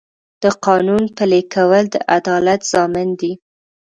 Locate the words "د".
0.43-0.45, 1.93-1.95